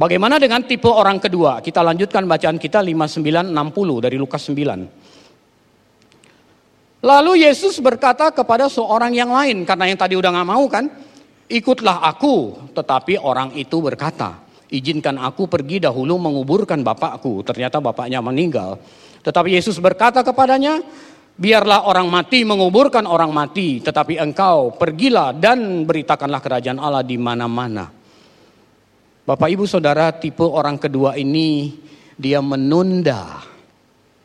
[0.00, 1.60] Bagaimana dengan tipe orang kedua?
[1.60, 3.52] Kita lanjutkan bacaan kita 5960
[4.00, 4.88] dari Lukas 9.
[7.00, 10.88] Lalu Yesus berkata kepada seorang yang lain, karena yang tadi udah nggak mau kan,
[11.48, 12.68] ikutlah aku.
[12.76, 14.40] Tetapi orang itu berkata,
[14.72, 17.44] izinkan aku pergi dahulu menguburkan bapakku.
[17.44, 18.78] Ternyata bapaknya meninggal.
[19.20, 20.80] Tetapi Yesus berkata kepadanya,
[21.36, 23.78] biarlah orang mati menguburkan orang mati.
[23.78, 27.90] Tetapi engkau pergilah dan beritakanlah kerajaan Allah di mana-mana.
[29.26, 31.78] Bapak ibu saudara tipe orang kedua ini
[32.18, 33.44] dia menunda.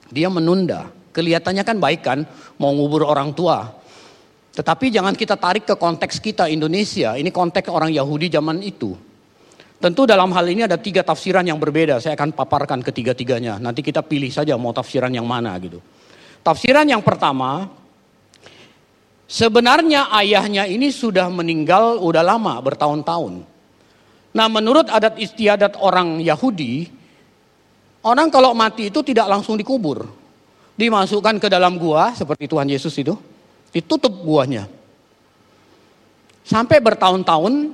[0.10, 0.90] Dia menunda.
[1.16, 2.20] Kelihatannya kan baik kan,
[2.60, 3.72] mau ngubur orang tua.
[4.56, 7.16] Tetapi jangan kita tarik ke konteks kita Indonesia.
[7.16, 8.96] Ini konteks orang Yahudi zaman itu.
[9.80, 12.00] Tentu dalam hal ini ada tiga tafsiran yang berbeda.
[12.00, 13.60] Saya akan paparkan ketiga-tiganya.
[13.60, 15.84] Nanti kita pilih saja mau tafsiran yang mana gitu.
[16.46, 17.66] Tafsiran yang pertama,
[19.26, 23.42] Sebenarnya ayahnya ini sudah meninggal udah lama, bertahun-tahun.
[24.38, 26.86] Nah menurut adat istiadat orang Yahudi,
[28.06, 30.06] orang kalau mati itu tidak langsung dikubur.
[30.76, 33.18] Dimasukkan ke dalam gua seperti Tuhan Yesus itu,
[33.74, 34.70] ditutup guanya.
[36.46, 37.74] Sampai bertahun-tahun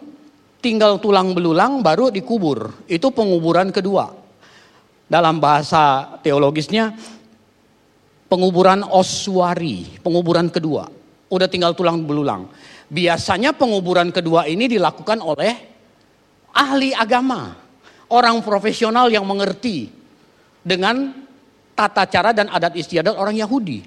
[0.63, 2.87] tinggal tulang belulang baru dikubur.
[2.87, 4.07] Itu penguburan kedua.
[5.11, 6.95] Dalam bahasa teologisnya
[8.31, 10.87] penguburan oswari, penguburan kedua
[11.31, 12.47] udah tinggal tulang belulang.
[12.91, 15.51] Biasanya penguburan kedua ini dilakukan oleh
[16.55, 17.55] ahli agama,
[18.11, 19.87] orang profesional yang mengerti
[20.63, 21.11] dengan
[21.75, 23.79] tata cara dan adat istiadat orang Yahudi.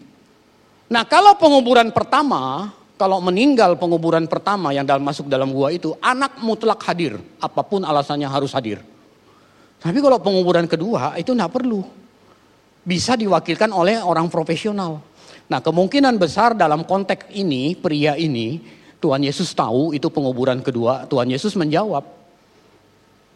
[0.88, 6.40] Nah, kalau penguburan pertama, kalau meninggal penguburan pertama yang dalam masuk dalam gua itu, anak
[6.40, 8.80] mutlak hadir, apa pun alasannya harus hadir.
[9.84, 12.03] Tapi kalau penguburan kedua itu tidak perlu.
[12.84, 15.00] Bisa diwakilkan oleh orang profesional.
[15.48, 18.60] Nah kemungkinan besar dalam konteks ini, pria ini,
[19.00, 22.04] Tuhan Yesus tahu itu penguburan kedua, Tuhan Yesus menjawab,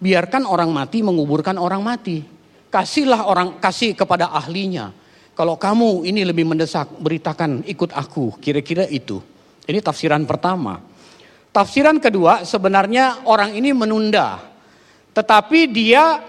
[0.00, 2.24] biarkan orang mati menguburkan orang mati.
[2.68, 4.92] Kasihlah orang, kasih kepada ahlinya.
[5.32, 9.20] Kalau kamu ini lebih mendesak, beritakan ikut aku, kira-kira itu.
[9.68, 10.80] Ini tafsiran pertama.
[11.52, 14.40] Tafsiran kedua, sebenarnya orang ini menunda.
[15.16, 16.20] Tetapi dia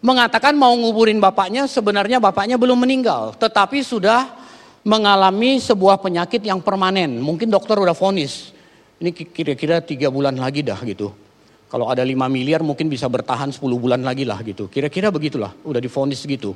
[0.00, 4.28] mengatakan mau nguburin bapaknya, sebenarnya bapaknya belum meninggal, tetapi sudah
[4.84, 7.20] mengalami sebuah penyakit yang permanen.
[7.20, 8.52] Mungkin dokter udah vonis,
[9.00, 11.12] ini kira-kira tiga bulan lagi dah gitu.
[11.70, 14.66] Kalau ada 5 miliar mungkin bisa bertahan 10 bulan lagi lah gitu.
[14.66, 16.52] Kira-kira begitulah, udah divonis gitu.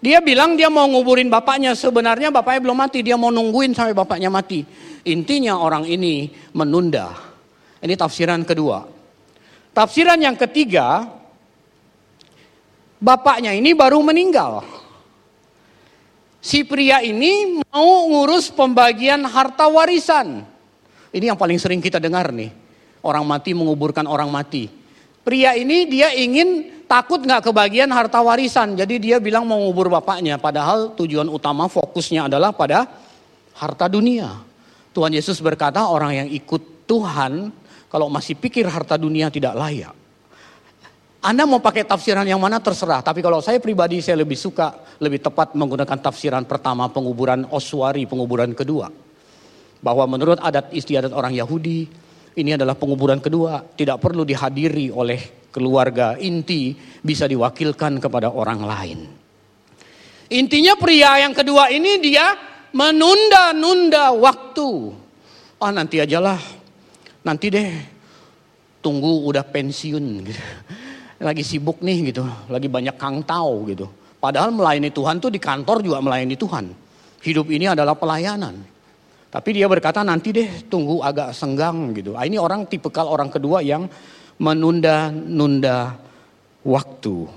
[0.00, 4.32] Dia bilang dia mau nguburin bapaknya, sebenarnya bapaknya belum mati, dia mau nungguin sampai bapaknya
[4.32, 4.64] mati.
[5.04, 7.12] Intinya orang ini menunda.
[7.84, 8.86] Ini tafsiran kedua.
[9.76, 11.04] Tafsiran yang ketiga,
[13.00, 14.62] bapaknya ini baru meninggal.
[16.40, 20.44] Si pria ini mau ngurus pembagian harta warisan.
[21.10, 22.52] Ini yang paling sering kita dengar nih.
[23.04, 24.68] Orang mati menguburkan orang mati.
[25.20, 28.72] Pria ini dia ingin takut nggak kebagian harta warisan.
[28.72, 30.40] Jadi dia bilang mau ngubur bapaknya.
[30.40, 32.88] Padahal tujuan utama fokusnya adalah pada
[33.52, 34.40] harta dunia.
[34.96, 37.52] Tuhan Yesus berkata orang yang ikut Tuhan
[37.92, 39.99] kalau masih pikir harta dunia tidak layak.
[41.20, 43.04] Anda mau pakai tafsiran yang mana terserah.
[43.04, 44.72] Tapi kalau saya pribadi saya lebih suka,
[45.04, 48.88] lebih tepat menggunakan tafsiran pertama penguburan Oswari, penguburan kedua.
[49.84, 51.84] Bahwa menurut adat istiadat orang Yahudi,
[52.40, 53.60] ini adalah penguburan kedua.
[53.60, 56.72] Tidak perlu dihadiri oleh keluarga inti,
[57.04, 58.98] bisa diwakilkan kepada orang lain.
[60.32, 62.32] Intinya pria yang kedua ini dia
[62.72, 64.70] menunda-nunda waktu.
[65.60, 66.40] Ah nanti ajalah,
[67.20, 67.68] nanti deh,
[68.80, 70.44] tunggu udah pensiun gitu
[71.20, 73.86] lagi sibuk nih gitu, lagi banyak kang tahu gitu.
[74.16, 76.64] Padahal melayani Tuhan tuh di kantor juga melayani Tuhan.
[77.20, 78.56] Hidup ini adalah pelayanan.
[79.30, 82.16] Tapi dia berkata nanti deh tunggu agak senggang gitu.
[82.16, 83.86] Ah, ini orang tipikal orang kedua yang
[84.40, 85.94] menunda-nunda
[86.64, 87.28] waktu.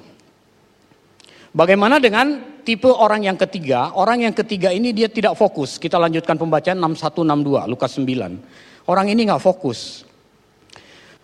[1.53, 3.93] Bagaimana dengan tipe orang yang ketiga?
[3.93, 5.77] Orang yang ketiga ini dia tidak fokus.
[5.77, 8.89] Kita lanjutkan pembacaan 6162 Lukas 9.
[8.89, 10.07] Orang ini nggak fokus.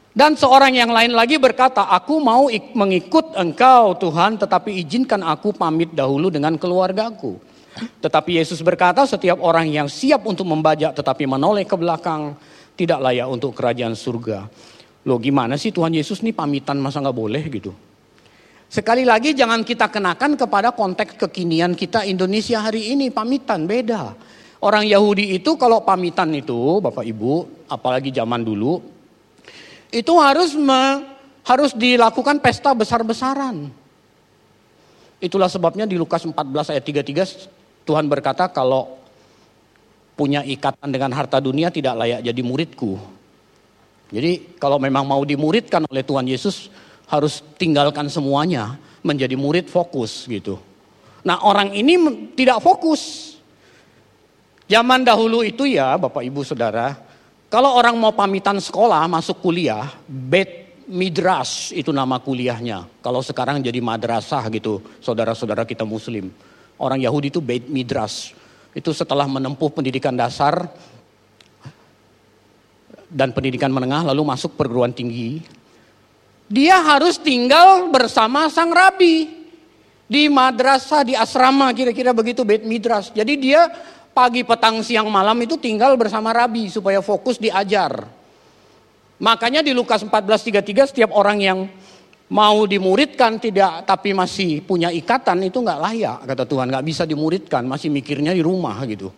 [0.09, 5.93] Dan seorang yang lain lagi berkata, aku mau mengikut engkau Tuhan, tetapi izinkan aku pamit
[5.93, 7.37] dahulu dengan keluargaku.
[8.01, 12.33] Tetapi Yesus berkata, setiap orang yang siap untuk membajak tetapi menoleh ke belakang,
[12.73, 14.49] tidak layak untuk kerajaan surga.
[15.07, 17.71] Loh gimana sih Tuhan Yesus nih pamitan masa nggak boleh gitu.
[18.69, 24.13] Sekali lagi jangan kita kenakan kepada konteks kekinian kita Indonesia hari ini, pamitan beda.
[24.59, 28.98] Orang Yahudi itu kalau pamitan itu, Bapak Ibu, apalagi zaman dulu,
[29.89, 31.05] itu harus me,
[31.45, 33.69] harus dilakukan pesta besar-besaran.
[35.19, 39.01] Itulah sebabnya di Lukas 14 ayat 33 Tuhan berkata kalau
[40.15, 42.95] punya ikatan dengan harta dunia tidak layak jadi muridku.
[44.09, 46.69] Jadi kalau memang mau dimuridkan oleh Tuhan Yesus
[47.09, 50.61] harus tinggalkan semuanya menjadi murid fokus gitu.
[51.25, 51.97] Nah orang ini
[52.37, 53.35] tidak fokus.
[54.69, 56.93] Zaman dahulu itu ya Bapak Ibu Saudara,
[57.49, 62.85] kalau orang mau pamitan sekolah, masuk kuliah, bed midras itu nama kuliahnya.
[63.01, 66.29] Kalau sekarang jadi madrasah gitu, saudara-saudara kita muslim.
[66.77, 68.37] Orang Yahudi itu bed midras.
[68.77, 70.69] Itu setelah menempuh pendidikan dasar
[73.09, 75.41] dan pendidikan menengah lalu masuk perguruan tinggi.
[76.49, 79.25] Dia harus tinggal bersama sang rabi
[80.05, 83.09] di madrasah, di asrama kira-kira begitu bed midras.
[83.09, 83.69] Jadi dia
[84.11, 88.05] pagi, petang, siang, malam itu tinggal bersama Rabi supaya fokus diajar.
[89.19, 91.59] Makanya di Lukas 14:33 setiap orang yang
[92.31, 97.65] mau dimuridkan tidak tapi masih punya ikatan itu nggak layak kata Tuhan nggak bisa dimuridkan
[97.65, 99.11] masih mikirnya di rumah gitu.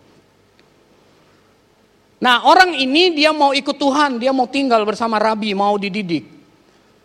[2.21, 6.23] Nah orang ini dia mau ikut Tuhan, dia mau tinggal bersama Rabi, mau dididik.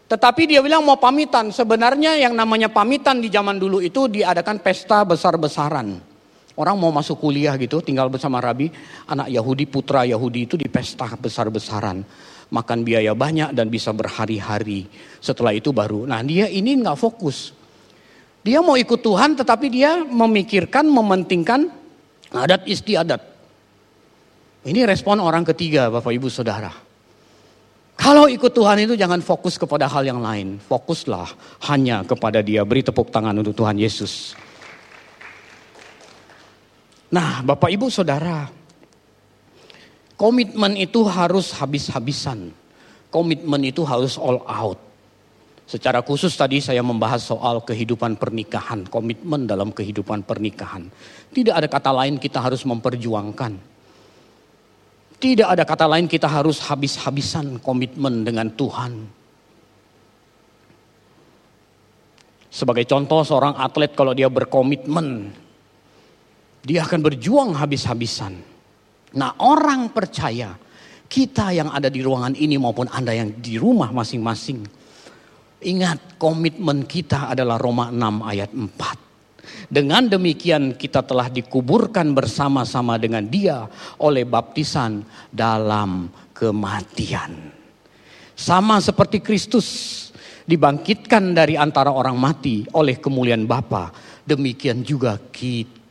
[0.06, 1.50] Tetapi dia bilang mau pamitan.
[1.50, 6.15] Sebenarnya yang namanya pamitan di zaman dulu itu diadakan pesta besar-besaran.
[6.56, 8.72] Orang mau masuk kuliah gitu, tinggal bersama Rabi,
[9.04, 12.00] anak Yahudi, putra Yahudi itu di pesta besar-besaran.
[12.48, 14.88] Makan biaya banyak dan bisa berhari-hari.
[15.20, 17.52] Setelah itu baru, nah dia ini nggak fokus.
[18.40, 21.68] Dia mau ikut Tuhan tetapi dia memikirkan, mementingkan
[22.32, 23.20] adat istiadat.
[24.64, 26.72] Ini respon orang ketiga Bapak Ibu Saudara.
[27.96, 30.62] Kalau ikut Tuhan itu jangan fokus kepada hal yang lain.
[30.62, 31.26] Fokuslah
[31.68, 32.62] hanya kepada dia.
[32.62, 34.45] Beri tepuk tangan untuk Tuhan Yesus.
[37.12, 38.48] Nah Bapak Ibu Saudara.
[40.16, 42.48] Komitmen itu harus habis-habisan.
[43.12, 44.80] Komitmen itu harus all out.
[45.68, 48.88] Secara khusus tadi saya membahas soal kehidupan pernikahan.
[48.88, 50.88] Komitmen dalam kehidupan pernikahan.
[51.36, 53.76] Tidak ada kata lain kita harus memperjuangkan
[55.16, 59.08] tidak ada kata lain kita harus habis-habisan komitmen dengan Tuhan.
[62.52, 65.32] Sebagai contoh seorang atlet kalau dia berkomitmen,
[66.66, 68.34] dia akan berjuang habis-habisan.
[69.14, 70.58] Nah orang percaya,
[71.06, 74.66] kita yang ada di ruangan ini maupun Anda yang di rumah masing-masing.
[75.62, 79.70] Ingat komitmen kita adalah Roma 6 ayat 4.
[79.70, 83.70] Dengan demikian kita telah dikuburkan bersama-sama dengan dia
[84.02, 87.54] oleh baptisan dalam kematian.
[88.34, 89.66] Sama seperti Kristus
[90.44, 93.94] dibangkitkan dari antara orang mati oleh kemuliaan Bapa,
[94.26, 95.85] demikian juga kita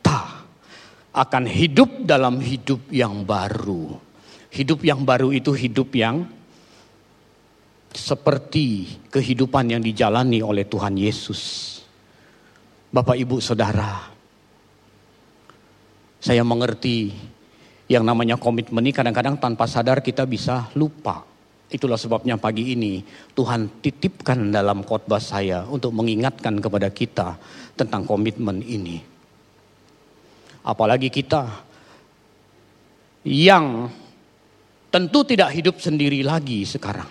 [1.16, 3.96] akan hidup dalam hidup yang baru.
[4.52, 6.28] Hidup yang baru itu hidup yang
[7.96, 11.72] seperti kehidupan yang dijalani oleh Tuhan Yesus.
[12.92, 14.12] Bapak Ibu Saudara,
[16.20, 17.16] saya mengerti
[17.88, 21.24] yang namanya komitmen ini kadang-kadang tanpa sadar kita bisa lupa.
[21.66, 23.02] Itulah sebabnya pagi ini
[23.32, 27.40] Tuhan titipkan dalam khotbah saya untuk mengingatkan kepada kita
[27.74, 29.15] tentang komitmen ini.
[30.66, 31.46] Apalagi kita
[33.22, 33.86] yang
[34.90, 37.06] tentu tidak hidup sendiri lagi sekarang.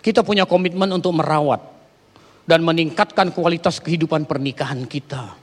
[0.00, 1.60] Kita punya komitmen untuk merawat
[2.48, 5.36] dan meningkatkan kualitas kehidupan pernikahan kita.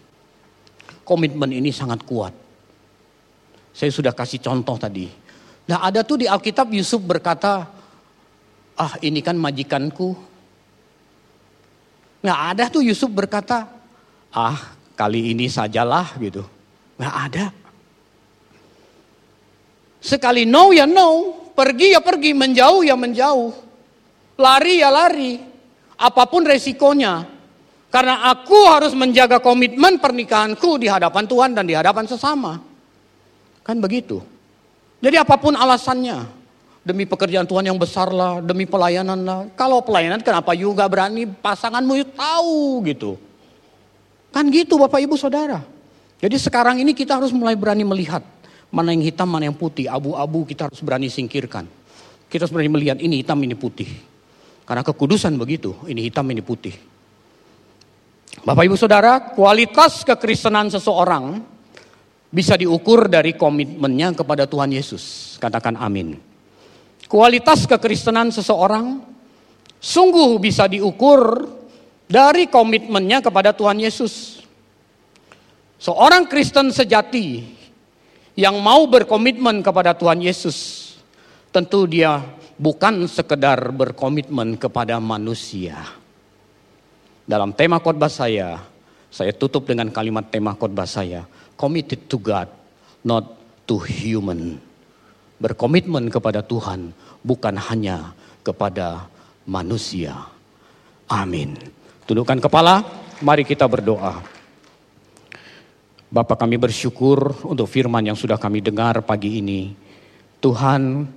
[1.05, 2.33] Komitmen ini sangat kuat.
[3.69, 5.05] Saya sudah kasih contoh tadi.
[5.69, 7.69] Nah ada tuh di Alkitab Yusuf berkata,
[8.73, 10.17] ah ini kan majikanku.
[12.25, 13.69] Nggak ada tuh Yusuf berkata,
[14.33, 14.57] ah
[14.97, 16.54] kali ini sajalah gitu.
[16.95, 17.45] Nggak ada.
[19.99, 23.51] Sekali no ya no, pergi ya pergi, menjauh ya menjauh.
[24.37, 25.41] Lari ya lari.
[25.95, 27.25] Apa pun resikonya.
[27.89, 32.59] Karena aku harus menjaga komitmen pernikahanku di hadapan Tuhan dan di hadapan sesama.
[33.63, 34.19] Kan begitu.
[34.99, 36.43] Jadi apa pun alasannya.
[36.85, 39.41] Demi pekerjaan Tuhan yang besar lah, demi pelayanan lah.
[39.57, 43.17] Kalau pelayanan kenapa juga berani pasanganmu tahu gitu.
[44.29, 45.74] Kan gitu Bapak Ibu Saudara.
[46.25, 48.25] Jadi sekarang ini kita harus mulai berani melihat.
[48.73, 49.85] Mana yang hitam, mana yang putih.
[49.85, 51.69] Abu-abu kita harus berani singkirkan.
[52.25, 53.85] Kita harus berani melihat ini hitam, ini putih.
[54.65, 56.73] Karena kekudusan begitu, ini hitam ini putih.
[58.41, 61.45] Bapak Ibu Saudara, kualitas kekristenan seseorang
[62.33, 65.37] bisa diukur dari komitmennya kepada Tuhan Yesus.
[65.37, 66.17] Katakan amin.
[67.05, 68.97] Kualitas kekristenan seseorang
[69.77, 71.45] sungguh bisa diukur
[72.09, 74.34] dari komitmennya kepada Tuhan Yesus.
[75.85, 77.45] Seorang Kristen sejati
[78.33, 80.97] yang mau berkomitmen kepada Tuhan Yesus,
[81.53, 82.25] tentu dia
[82.57, 85.77] bukan sekedar berkomitmen kepada manusia.
[87.29, 88.65] Dalam tema khotbah saya,
[89.13, 92.49] saya tutup dengan kalimat tema khotbah saya, committed to God,
[93.05, 93.37] not
[93.69, 94.57] to human.
[95.37, 99.05] Berkomitmen kepada Tuhan, bukan hanya kepada
[99.45, 100.17] manusia.
[101.05, 101.53] Amin.
[102.09, 102.81] Tundukkan kepala,
[103.21, 104.34] mari kita berdoa.
[106.15, 109.75] Bapak kami bersyukur untuk firman yang sudah kami dengar pagi ini.
[110.39, 111.11] Tuhan,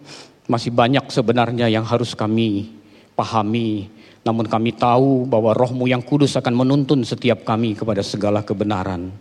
[0.50, 2.74] masih banyak sebenarnya yang harus kami
[3.14, 3.86] pahami.
[4.26, 9.14] Namun kami tahu bahwa rohmu yang kudus akan menuntun setiap kami kepada segala kebenaran.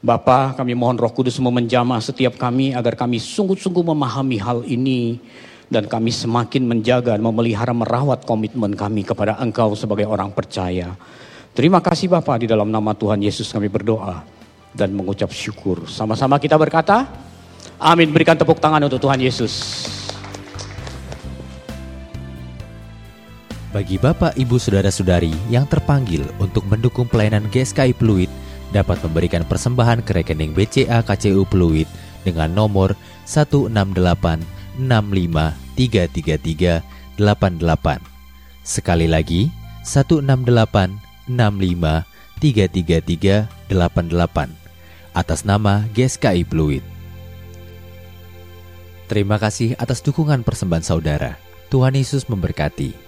[0.00, 5.20] Bapa, kami mohon roh kudus memenjamah setiap kami agar kami sungguh-sungguh memahami hal ini.
[5.68, 10.96] Dan kami semakin menjaga, memelihara, merawat komitmen kami kepada engkau sebagai orang percaya.
[11.52, 14.40] Terima kasih Bapak di dalam nama Tuhan Yesus kami berdoa
[14.72, 15.88] dan mengucap syukur.
[15.88, 17.06] Sama-sama kita berkata,
[17.76, 18.12] amin.
[18.12, 19.84] Berikan tepuk tangan untuk Tuhan Yesus.
[23.72, 28.28] Bagi Bapak, Ibu, Saudara-saudari yang terpanggil untuk mendukung pelayanan GSKI Pluit
[28.68, 31.88] dapat memberikan persembahan ke rekening BCA KCU Pluit
[32.20, 32.92] dengan nomor
[33.24, 33.72] 168
[34.76, 36.84] 65 333
[37.16, 38.04] 88.
[38.60, 39.48] Sekali lagi
[39.88, 42.04] 168 65
[42.44, 44.61] 333 88
[45.12, 46.84] atas nama GSKI Fluid.
[49.08, 51.36] Terima kasih atas dukungan persembahan saudara.
[51.68, 53.01] Tuhan Yesus memberkati.